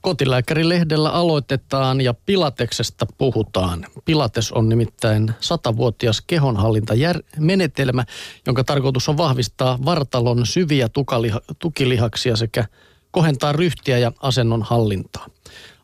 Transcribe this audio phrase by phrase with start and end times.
[0.00, 3.86] Kotilääkärilehdellä aloitetaan ja Pilateksesta puhutaan.
[4.04, 8.04] Pilates on nimittäin satavuotias kehonhallintamenetelmä,
[8.46, 12.64] jonka tarkoitus on vahvistaa vartalon syviä tukaliha- tukilihaksia sekä
[13.10, 15.26] kohentaa ryhtiä ja asennon hallintaa.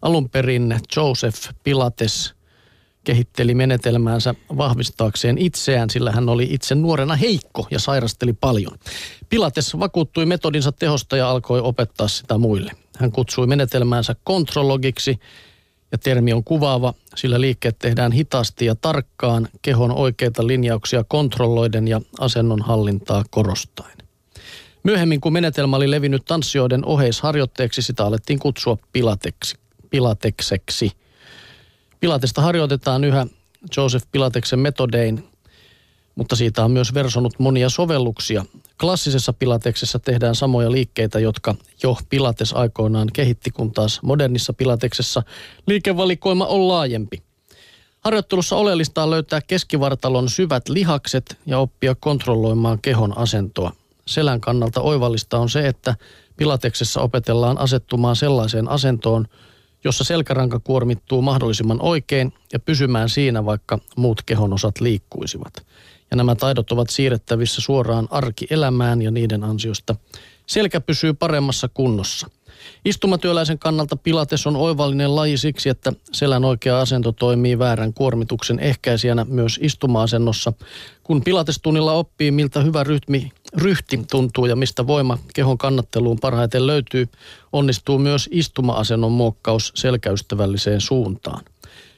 [0.02, 2.34] Alun perin Joseph Pilates
[3.04, 8.78] kehitteli menetelmäänsä vahvistaakseen itseään, sillä hän oli itse nuorena heikko ja sairasteli paljon.
[9.28, 12.72] Pilates vakuuttui metodinsa tehosta ja alkoi opettaa sitä muille.
[12.98, 15.20] Hän kutsui menetelmäänsä kontrollogiksi
[15.92, 22.00] ja termi on kuvaava, sillä liikkeet tehdään hitaasti ja tarkkaan, kehon oikeita linjauksia kontrolloiden ja
[22.20, 23.98] asennon hallintaa korostaen.
[24.82, 29.56] Myöhemmin, kun menetelmä oli levinnyt tanssijoiden oheisharjoitteeksi, sitä alettiin kutsua pilateksi,
[29.90, 30.92] pilatekseksi.
[32.00, 33.26] Pilatesta harjoitetaan yhä
[33.76, 35.24] Joseph Pilateksen metodein,
[36.14, 38.44] mutta siitä on myös versonut monia sovelluksia.
[38.80, 45.22] Klassisessa pilateksessa tehdään samoja liikkeitä, jotka jo pilates aikoinaan kehitti, kun taas modernissa pilateksessa
[45.66, 47.22] liikevalikoima on laajempi.
[48.00, 53.72] Harjoittelussa oleellista on löytää keskivartalon syvät lihakset ja oppia kontrolloimaan kehon asentoa.
[54.06, 55.94] Selän kannalta oivallista on se, että
[56.36, 59.26] pilateksessa opetellaan asettumaan sellaiseen asentoon,
[59.84, 65.66] jossa selkäranka kuormittuu mahdollisimman oikein ja pysymään siinä, vaikka muut kehonosat liikkuisivat
[66.10, 69.94] ja nämä taidot ovat siirrettävissä suoraan arkielämään ja niiden ansiosta
[70.46, 72.30] selkä pysyy paremmassa kunnossa.
[72.84, 79.26] Istumatyöläisen kannalta pilates on oivallinen laji siksi, että selän oikea asento toimii väärän kuormituksen ehkäisijänä
[79.28, 80.52] myös istuma-asennossa.
[81.02, 87.08] Kun pilatestunnilla oppii, miltä hyvä rytmi, ryhti tuntuu ja mistä voima kehon kannatteluun parhaiten löytyy,
[87.52, 91.44] onnistuu myös istuma-asennon muokkaus selkäystävälliseen suuntaan.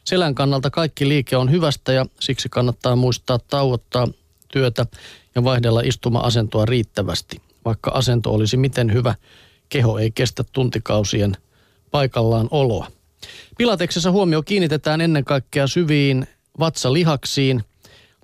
[0.08, 4.08] Selän kannalta kaikki liike on hyvästä ja siksi kannattaa muistaa tauottaa
[4.52, 4.86] työtä
[5.34, 7.42] ja vaihdella istuma-asentoa riittävästi.
[7.64, 9.14] Vaikka asento olisi miten hyvä,
[9.68, 11.36] keho ei kestä tuntikausien
[11.90, 12.86] paikallaan oloa.
[13.58, 16.26] Pilateksessa huomio kiinnitetään ennen kaikkea syviin
[16.58, 17.64] vatsalihaksiin,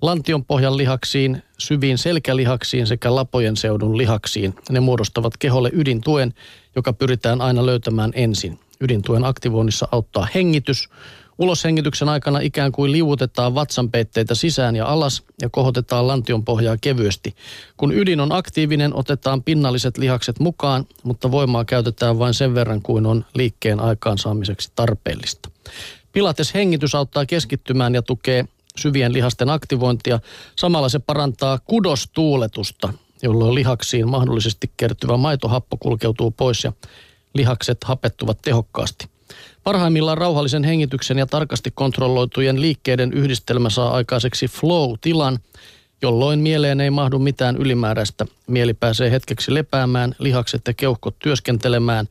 [0.01, 4.55] lantionpohjan lihaksiin, syviin selkälihaksiin sekä lapojen seudun lihaksiin.
[4.69, 6.33] Ne muodostavat keholle ydintuen,
[6.75, 8.59] joka pyritään aina löytämään ensin.
[8.81, 10.89] Ydintuen aktivoinnissa auttaa hengitys,
[11.37, 17.35] Uloshengityksen aikana ikään kuin liuutetaan vatsanpeitteitä sisään ja alas ja kohotetaan lantion pohjaa kevyesti.
[17.77, 23.05] Kun ydin on aktiivinen, otetaan pinnalliset lihakset mukaan, mutta voimaa käytetään vain sen verran kuin
[23.05, 25.49] on liikkeen aikaansaamiseksi tarpeellista.
[26.11, 28.45] Pilates hengitys auttaa keskittymään ja tukee
[28.77, 30.19] syvien lihasten aktivointia.
[30.55, 32.93] Samalla se parantaa kudostuuletusta,
[33.23, 36.73] jolloin lihaksiin mahdollisesti kertyvä maitohappo kulkeutuu pois ja
[37.33, 39.14] lihakset hapettuvat tehokkaasti.
[39.65, 45.39] Parhaimmillaan rauhallisen hengityksen ja tarkasti kontrolloitujen liikkeiden yhdistelmä saa aikaiseksi flow-tilan,
[46.01, 48.25] jolloin mieleen ei mahdu mitään ylimääräistä.
[48.47, 52.07] Mieli pääsee hetkeksi lepäämään, lihakset ja keuhkot työskentelemään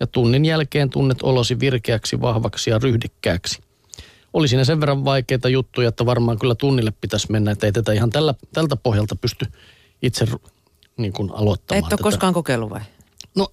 [0.00, 3.58] ja tunnin jälkeen tunnet olosi virkeäksi, vahvaksi ja ryhdikkääksi.
[4.32, 7.92] Oli siinä sen verran vaikeita juttuja, että varmaan kyllä tunnille pitäisi mennä, että ei tätä
[7.92, 9.46] ihan tällä, tältä pohjalta pysty
[10.02, 10.26] itse
[10.96, 11.78] niin kuin aloittamaan.
[11.78, 12.02] Et ole tätä.
[12.02, 12.80] koskaan kokeillut vai?
[13.34, 13.48] No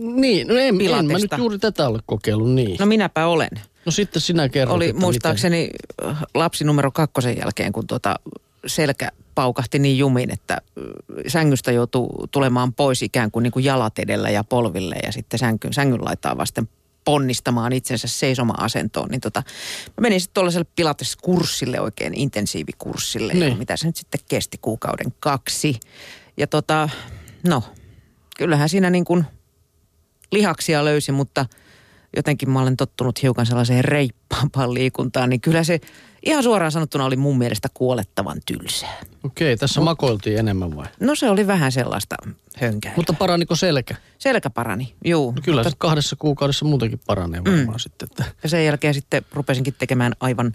[0.00, 2.76] niin, no en, en mä nyt juuri tätä ole kokeillut, niin.
[2.80, 3.50] No minäpä olen.
[3.86, 5.70] No sitten sinä kerrot, Oli muistaakseni
[6.06, 8.16] äh, lapsi numero kakkosen jälkeen, kun tuota
[8.66, 10.84] selkä paukahti niin jumiin, että äh,
[11.26, 15.72] sängystä joutuu tulemaan pois ikään kuin, niin kuin jalat edellä ja polville ja sitten sängyn,
[15.72, 16.68] sängyn laittaa vasten
[17.04, 19.42] ponnistamaan itsensä seisoma-asentoon, niin tota,
[19.86, 23.58] mä menin sitten tuollaiselle pilateskurssille, oikein intensiivikurssille, ja Niin.
[23.58, 25.80] mitä se nyt sitten kesti kuukauden kaksi.
[26.36, 26.88] Ja tota,
[27.48, 27.62] no,
[28.36, 29.24] kyllähän siinä niin kuin
[30.32, 31.46] lihaksia löysi, mutta
[32.16, 35.80] jotenkin mä olen tottunut hiukan sellaiseen reippaampaan liikuntaan, niin kyllä se
[36.26, 39.00] ihan suoraan sanottuna oli mun mielestä kuolettavan tylsää.
[39.24, 40.86] Okei, tässä makoiltiin enemmän vai?
[41.00, 42.16] No se oli vähän sellaista
[42.56, 42.92] hönkää.
[42.96, 43.96] Mutta paraniko selkä?
[44.18, 45.32] Selkä parani, juu.
[45.32, 47.78] No kyllä Mutta, se kahdessa kuukaudessa muutenkin paranee varmaan mm.
[47.78, 48.08] sitten.
[48.10, 50.54] Että ja sen jälkeen sitten rupesinkin tekemään aivan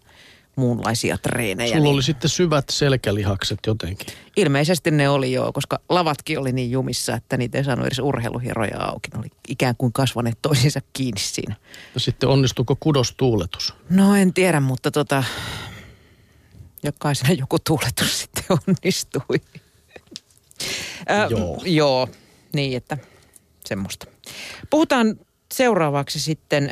[0.58, 1.68] muunlaisia treenejä.
[1.68, 4.08] sulla niin oli sitten syvät selkälihakset jotenkin.
[4.38, 8.82] Ilmeisesti ne oli joo, koska lavatkin oli niin jumissa, että niitä ei saanut edes urheiluhieroja
[8.82, 9.10] auki.
[9.14, 11.56] Ne oli ikään kuin kasvaneet toisiinsa kiinni siinä.
[11.94, 13.74] Ja sitten onnistuuko kudostuuletus?
[13.90, 15.24] No en tiedä, mutta tota,
[16.84, 19.42] jokaisena joku tuuletus sitten onnistui.
[21.10, 21.62] Ö, Joo.
[21.66, 22.08] Joo,
[22.54, 22.98] niin että
[23.66, 24.06] semmoista.
[24.70, 25.20] Puhutaan
[25.54, 26.70] seuraavaksi sitten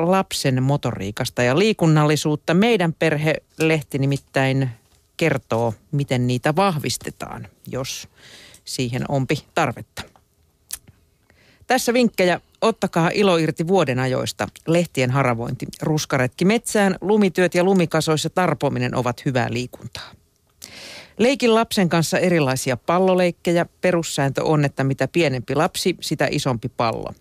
[0.00, 2.54] lapsen motoriikasta ja liikunnallisuutta.
[2.54, 4.70] Meidän perhelehti nimittäin
[5.16, 8.08] kertoo, miten niitä vahvistetaan, jos
[8.64, 10.02] siihen onpi tarvetta.
[11.66, 12.40] Tässä vinkkejä.
[12.60, 14.48] Ottakaa ilo irti vuoden ajoista.
[14.66, 20.10] Lehtien haravointi, ruskaretki metsään, lumityöt ja lumikasoissa tarpominen ovat hyvää liikuntaa.
[21.18, 23.66] Leikin lapsen kanssa erilaisia palloleikkejä.
[23.80, 27.14] Perussääntö on, että mitä pienempi lapsi, sitä isompi pallo.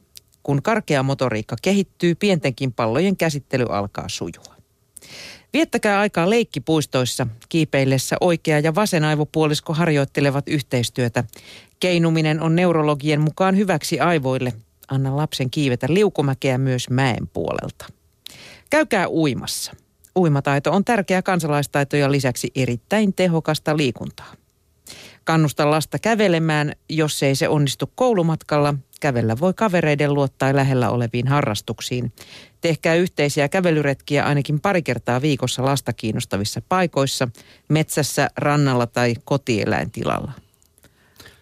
[0.49, 4.55] Kun karkea motoriikka kehittyy, pientenkin pallojen käsittely alkaa sujua.
[5.53, 7.27] Viettäkää aikaa leikkipuistoissa.
[7.49, 11.23] Kiipeillessä oikea ja vasen aivopuolisko harjoittelevat yhteistyötä.
[11.79, 14.53] Keinuminen on neurologien mukaan hyväksi aivoille.
[14.87, 17.85] Anna lapsen kiivetä liukumäkeä myös mäen puolelta.
[18.69, 19.75] Käykää uimassa.
[20.15, 24.33] Uimataito on tärkeä kansalaistaito ja lisäksi erittäin tehokasta liikuntaa.
[25.23, 28.73] Kannusta lasta kävelemään, jos ei se onnistu koulumatkalla.
[28.99, 32.11] Kävellä voi kavereiden luottaa lähellä oleviin harrastuksiin.
[32.61, 37.27] Tehkää yhteisiä kävelyretkiä ainakin pari kertaa viikossa lasta kiinnostavissa paikoissa,
[37.67, 40.31] metsässä, rannalla tai kotieläintilalla.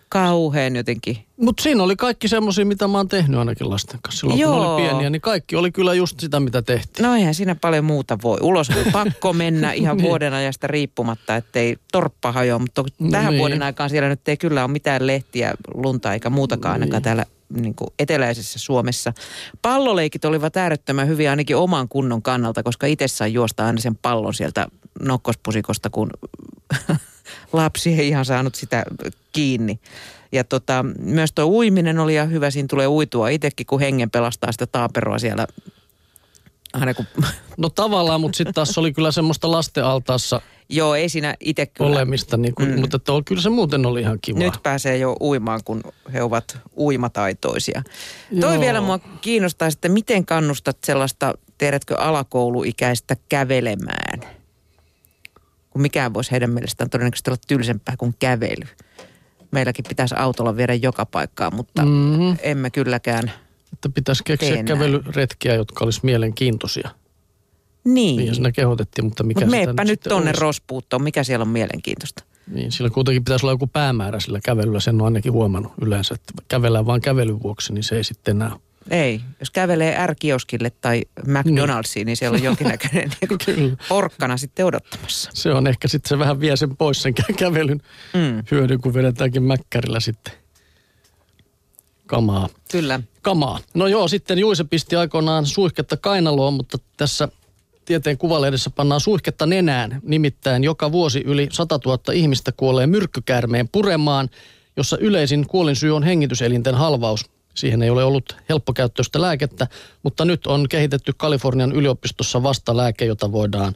[0.10, 1.18] Kauheen jotenkin.
[1.38, 4.20] Mutta siinä oli kaikki semmoisia, mitä mä oon tehnyt ainakin lasten kanssa.
[4.20, 4.54] Silloin Joo.
[4.54, 7.04] kun oli pieniä, niin kaikki oli kyllä just sitä, mitä tehtiin.
[7.04, 8.38] No eihän siinä paljon muuta voi.
[8.42, 10.08] Ulos oli pakko mennä ihan niin.
[10.08, 12.60] vuoden ajasta riippumatta, ettei torppa hajoa.
[12.60, 13.40] Mutta no tähän niin.
[13.40, 16.84] vuoden aikaan siellä nyt ei kyllä ole mitään lehtiä, lunta eikä muutakaan niin.
[16.84, 19.14] ainakaan täällä niin kuin eteläisessä Suomessa.
[19.62, 24.34] Palloleikit olivat äärettömän hyviä ainakin oman kunnon kannalta, koska itse sai juosta aina sen pallon
[24.34, 24.68] sieltä
[25.00, 26.10] nokkospusikosta, kun
[27.54, 28.84] lapsi ei ihan saanut sitä
[29.34, 29.80] kiinni.
[30.32, 34.52] Ja tota, myös tuo uiminen oli ihan hyvä, siinä tulee uitua itsekin, kun hengen pelastaa
[34.52, 35.48] sitä taaperoa siellä.
[36.80, 37.06] Aina kun...
[37.58, 41.92] No tavallaan, mutta sitten taas oli kyllä semmoista lastenaltaassa Joo, ei siinä itse kyllä.
[41.92, 42.80] Olemista, niin kuin, mm.
[42.80, 44.40] mutta että kyllä se muuten oli ihan kiva.
[44.40, 45.84] Nyt pääsee jo uimaan, kun
[46.14, 47.84] he ovat uimataitoisia.
[48.32, 48.42] Joo.
[48.42, 54.20] Toi vielä mua kiinnostaa, että miten kannustat sellaista, tiedätkö, alakouluikäistä kävelemään?
[55.70, 58.68] Kun mikään voisi heidän mielestään todennäköisesti olla tylsempää kuin kävely.
[59.52, 62.38] Meilläkin pitäisi autolla viedä joka paikkaan, mutta mm-hmm.
[62.42, 63.32] emme kylläkään
[63.74, 66.90] Että pitäisi keksiä kävelyretkiä, jotka olisi mielenkiintoisia.
[67.84, 68.18] Niin.
[68.18, 70.42] Niin, siinä kehotettiin, mutta mikä Mut meepä nyt tonne olisi?
[70.42, 72.24] rospuuttoon, mikä siellä on mielenkiintoista.
[72.54, 76.34] Niin, sillä kuitenkin pitäisi olla joku päämäärä sillä kävelyllä, sen on ainakin huomannut yleensä, että
[76.48, 78.52] kävellään vain kävelyn vuoksi, niin se ei sitten enää
[78.90, 79.22] ei.
[79.40, 83.12] Jos kävelee R-kioskille tai McDonald'siin, niin, niin siellä on jonkinnäköinen
[83.58, 85.32] niin porkkana sitten odottamassa.
[85.34, 87.82] Se on ehkä sitten se vähän vie sen pois sen kävelyn
[88.14, 88.44] mm.
[88.52, 90.34] hyödyn, kun vedetäänkin mäkkärillä sitten
[92.06, 92.50] kamaa.
[92.72, 93.00] Kyllä.
[93.28, 93.60] Kamaa.
[93.74, 97.28] No joo, sitten Juise pisti aikoinaan suihketta kainaloon, mutta tässä
[97.86, 100.02] tieteen kuvalehdessä pannaan suihketta nenään.
[100.04, 104.30] Nimittäin joka vuosi yli 100 000 ihmistä kuolee myrkkykäärmeen puremaan,
[104.78, 107.26] jossa yleisin kuolinsyy on hengityselinten halvaus.
[107.56, 109.68] Siihen ei ole ollut helppokäyttöistä lääkettä,
[110.04, 113.76] mutta nyt on kehitetty Kalifornian yliopistossa vastalääke, jota voidaan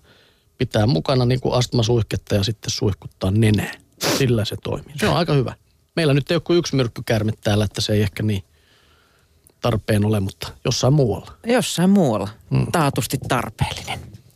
[0.57, 3.75] pitää mukana niin kuin astmasuihketta ja sitten suihkuttaa nenään.
[4.18, 4.97] Sillä se toimii.
[5.00, 5.56] Se on aika hyvä.
[5.95, 8.44] Meillä nyt ei ole kuin yksi myrkkykärme täällä, että se ei ehkä niin
[9.61, 11.31] tarpeen ole, mutta jossain muualla.
[11.45, 12.29] Jossain muualla.
[12.51, 12.67] Hmm.
[12.71, 13.99] Taatusti tarpeellinen.